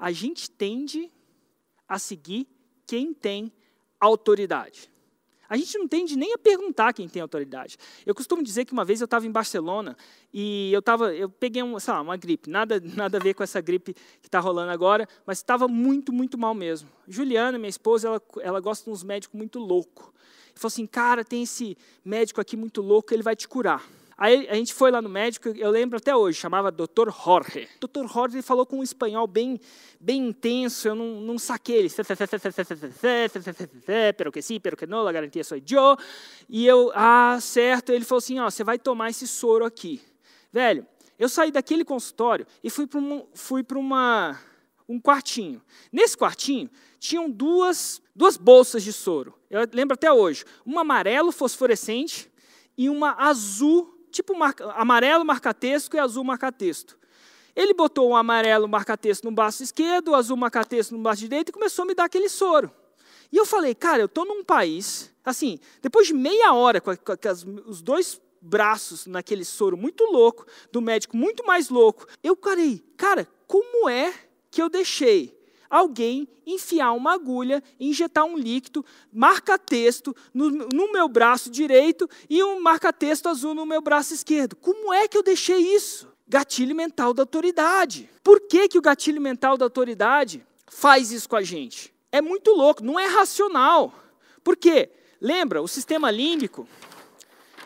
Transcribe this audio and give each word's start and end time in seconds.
a 0.00 0.10
gente 0.10 0.50
tende 0.50 1.12
a 1.86 1.98
seguir 1.98 2.48
quem 2.86 3.12
tem 3.12 3.52
autoridade. 4.00 4.90
A 5.46 5.56
gente 5.56 5.76
não 5.76 5.86
tende 5.86 6.16
nem 6.16 6.32
a 6.32 6.38
perguntar 6.38 6.94
quem 6.94 7.08
tem 7.08 7.20
autoridade. 7.20 7.76
Eu 8.06 8.14
costumo 8.14 8.42
dizer 8.42 8.64
que 8.64 8.72
uma 8.72 8.84
vez 8.84 9.00
eu 9.00 9.04
estava 9.04 9.26
em 9.26 9.30
Barcelona 9.30 9.96
e 10.32 10.72
eu 10.72 10.80
tava, 10.80 11.12
eu 11.12 11.28
peguei 11.28 11.62
um, 11.62 11.74
lá, 11.74 12.00
uma 12.00 12.16
gripe, 12.16 12.48
nada, 12.48 12.80
nada 12.80 13.18
a 13.18 13.20
ver 13.20 13.34
com 13.34 13.42
essa 13.42 13.60
gripe 13.60 13.92
que 14.22 14.28
está 14.28 14.38
rolando 14.38 14.70
agora, 14.70 15.06
mas 15.26 15.38
estava 15.38 15.68
muito, 15.68 16.12
muito 16.12 16.38
mal 16.38 16.54
mesmo. 16.54 16.88
Juliana, 17.06 17.58
minha 17.58 17.68
esposa, 17.68 18.08
ela, 18.08 18.22
ela 18.40 18.60
gosta 18.60 18.84
de 18.84 18.90
uns 18.90 19.02
médicos 19.02 19.36
muito 19.36 19.58
loucos. 19.58 20.06
Falou 20.54 20.68
assim, 20.68 20.86
cara, 20.86 21.24
tem 21.24 21.42
esse 21.42 21.76
médico 22.04 22.40
aqui 22.40 22.56
muito 22.56 22.80
louco, 22.80 23.12
ele 23.12 23.22
vai 23.22 23.36
te 23.36 23.46
curar. 23.46 23.84
Aí 24.20 24.46
a 24.50 24.54
gente 24.54 24.74
foi 24.74 24.90
lá 24.90 25.00
no 25.00 25.08
médico, 25.08 25.48
eu 25.48 25.70
lembro 25.70 25.96
até 25.96 26.14
hoje, 26.14 26.38
chamava 26.38 26.70
Dr. 26.70 27.08
Jorge. 27.10 27.66
Dr. 27.80 28.06
Jorge 28.06 28.42
falou 28.42 28.66
com 28.66 28.80
um 28.80 28.82
espanhol 28.82 29.26
bem, 29.26 29.58
bem 29.98 30.28
intenso, 30.28 30.88
eu 30.88 30.94
não, 30.94 31.22
não 31.22 31.38
saquei 31.38 31.76
ele. 31.78 31.88
Pero 34.14 34.30
que 34.30 34.42
sim, 34.42 34.60
pero 34.60 34.76
que 34.76 34.86
não, 34.86 35.08
a 35.08 35.12
garantia 35.12 35.42
sou 35.42 35.56
eu. 35.56 35.96
E 36.50 36.66
eu, 36.66 36.92
ah, 36.94 37.38
certo. 37.40 37.92
Ele 37.92 38.04
falou 38.04 38.18
assim, 38.18 38.38
ó, 38.38 38.50
você 38.50 38.62
vai 38.62 38.78
tomar 38.78 39.08
esse 39.08 39.26
soro 39.26 39.64
aqui. 39.64 40.02
Velho, 40.52 40.86
eu 41.18 41.26
saí 41.26 41.50
daquele 41.50 41.82
consultório 41.82 42.46
e 42.62 42.68
fui 42.68 42.86
para 42.86 42.98
uma, 42.98 43.24
fui 43.32 43.62
para 43.62 43.78
uma, 43.78 44.38
um 44.86 45.00
quartinho. 45.00 45.62
Nesse 45.90 46.14
quartinho, 46.14 46.68
tinham 46.98 47.30
duas, 47.30 48.02
duas 48.14 48.36
bolsas 48.36 48.82
de 48.82 48.92
soro. 48.92 49.34
Eu 49.48 49.66
lembro 49.72 49.94
até 49.94 50.12
hoje. 50.12 50.44
Uma 50.62 50.82
amarelo 50.82 51.32
fosforescente 51.32 52.30
e 52.76 52.90
uma 52.90 53.14
azul 53.18 53.96
tipo 54.10 54.34
amarelo 54.74 55.24
marca-texto 55.24 55.94
e 55.94 55.98
azul 55.98 56.24
marca-texto. 56.24 56.98
Ele 57.54 57.74
botou 57.74 58.10
o 58.10 58.16
amarelo 58.16 58.68
marca-texto 58.68 59.24
no 59.24 59.32
braço 59.32 59.62
esquerdo, 59.62 60.08
o 60.08 60.14
azul 60.14 60.36
marca-texto 60.36 60.92
no 60.92 61.02
braço 61.02 61.20
direito 61.20 61.48
e 61.48 61.52
começou 61.52 61.84
a 61.84 61.86
me 61.86 61.94
dar 61.94 62.04
aquele 62.04 62.28
soro. 62.28 62.70
E 63.32 63.36
eu 63.36 63.46
falei, 63.46 63.74
cara, 63.74 64.02
eu 64.02 64.06
estou 64.06 64.24
num 64.24 64.44
país, 64.44 65.12
assim, 65.24 65.58
depois 65.80 66.06
de 66.06 66.14
meia 66.14 66.52
hora 66.52 66.80
com, 66.80 66.90
as, 66.90 67.44
os 67.66 67.80
dois 67.80 68.20
braços 68.40 69.06
naquele 69.06 69.44
soro 69.44 69.76
muito 69.76 70.04
louco, 70.04 70.46
do 70.72 70.80
médico 70.80 71.16
muito 71.16 71.44
mais 71.46 71.68
louco, 71.68 72.06
eu 72.22 72.36
parei, 72.36 72.82
cara, 72.96 73.28
como 73.46 73.88
é 73.88 74.12
que 74.50 74.60
eu 74.60 74.68
deixei 74.68 75.38
alguém 75.70 76.28
enfiar 76.44 76.92
uma 76.92 77.14
agulha, 77.14 77.62
injetar 77.78 78.24
um 78.24 78.36
líquido, 78.36 78.84
marca-texto 79.12 80.14
no, 80.34 80.50
no, 80.50 80.92
meu 80.92 81.08
braço 81.08 81.48
direito 81.48 82.10
e 82.28 82.42
um 82.42 82.60
marca-texto 82.60 83.28
azul 83.28 83.54
no 83.54 83.64
meu 83.64 83.80
braço 83.80 84.12
esquerdo. 84.12 84.56
Como 84.56 84.92
é 84.92 85.06
que 85.06 85.16
eu 85.16 85.22
deixei 85.22 85.58
isso? 85.58 86.08
Gatilho 86.26 86.74
mental 86.74 87.14
da 87.14 87.22
autoridade. 87.22 88.10
Por 88.22 88.40
que, 88.40 88.68
que 88.68 88.78
o 88.78 88.82
gatilho 88.82 89.20
mental 89.20 89.56
da 89.56 89.64
autoridade 89.64 90.44
faz 90.66 91.12
isso 91.12 91.28
com 91.28 91.36
a 91.36 91.42
gente? 91.42 91.94
É 92.10 92.20
muito 92.20 92.50
louco, 92.50 92.84
não 92.84 92.98
é 92.98 93.06
racional. 93.06 93.94
Por 94.42 94.56
quê? 94.56 94.90
Lembra, 95.20 95.62
o 95.62 95.68
sistema 95.68 96.10
límbico, 96.10 96.66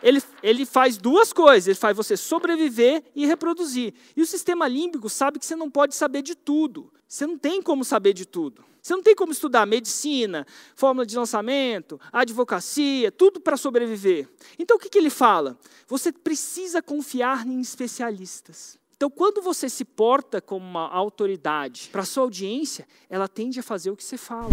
ele, 0.05 0.21
ele 0.43 0.65
faz 0.67 0.97
duas 0.97 1.33
coisas: 1.33 1.67
ele 1.67 1.75
faz 1.75 1.97
você 1.97 2.15
sobreviver 2.15 3.03
e 3.15 3.25
reproduzir. 3.25 3.95
E 4.15 4.21
o 4.21 4.25
sistema 4.25 4.67
límbico 4.67 5.09
sabe 5.09 5.39
que 5.39 5.45
você 5.45 5.55
não 5.55 5.69
pode 5.69 5.95
saber 5.95 6.21
de 6.21 6.35
tudo. 6.35 6.93
Você 7.07 7.25
não 7.25 7.39
tem 7.39 7.59
como 7.61 7.83
saber 7.83 8.13
de 8.13 8.25
tudo. 8.25 8.63
Você 8.81 8.93
não 8.95 9.01
tem 9.01 9.15
como 9.15 9.31
estudar 9.31 9.65
medicina, 9.65 10.45
fórmula 10.75 11.07
de 11.07 11.17
lançamento, 11.17 11.99
advocacia, 12.13 13.11
tudo 13.11 13.39
para 13.39 13.57
sobreviver. 13.57 14.29
Então 14.59 14.77
o 14.77 14.79
que, 14.79 14.89
que 14.89 14.97
ele 14.99 15.09
fala? 15.09 15.57
Você 15.87 16.11
precisa 16.11 16.83
confiar 16.83 17.47
em 17.47 17.59
especialistas. 17.59 18.77
Então, 18.95 19.09
quando 19.09 19.41
você 19.41 19.67
se 19.67 19.83
porta 19.83 20.39
como 20.39 20.65
uma 20.65 20.87
autoridade 20.87 21.89
para 21.91 22.05
sua 22.05 22.23
audiência, 22.23 22.87
ela 23.09 23.27
tende 23.27 23.59
a 23.59 23.63
fazer 23.63 23.91
o 23.91 23.95
que 23.95 24.03
você 24.03 24.17
fala. 24.17 24.49